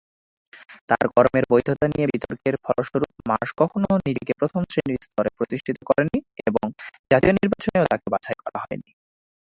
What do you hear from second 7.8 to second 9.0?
তাঁকে বাছাই করা হয়নি।